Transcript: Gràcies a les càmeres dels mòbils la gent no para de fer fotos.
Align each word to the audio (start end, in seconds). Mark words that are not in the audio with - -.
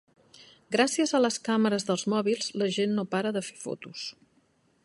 Gràcies 0.75 1.13
a 1.17 1.21
les 1.25 1.37
càmeres 1.49 1.87
dels 1.91 2.07
mòbils 2.15 2.51
la 2.63 2.73
gent 2.79 2.99
no 3.01 3.07
para 3.15 3.37
de 3.37 3.45
fer 3.51 3.63
fotos. 3.69 4.09